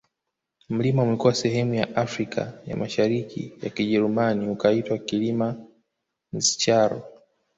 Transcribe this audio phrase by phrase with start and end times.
[0.69, 5.55] Mlima umekuwa sehemu ya Afrika ya Mashariki ya Kijerumani ukaitwa Kilima
[6.33, 7.03] Ndscharo